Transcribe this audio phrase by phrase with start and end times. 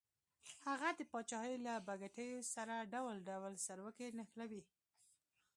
[0.67, 4.63] هغه د پاچاهۍ له بګتیو سره ډول ډول سروکي نښلوي.